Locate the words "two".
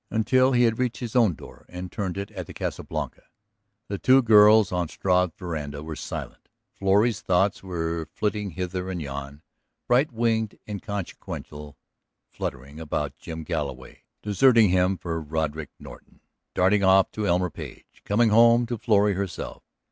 3.99-4.23